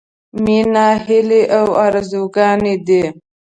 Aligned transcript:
—مينه 0.43 0.85
هيلې 1.05 1.41
او 1.57 1.67
ارزوګانې 1.85 2.75
دي. 2.87 3.03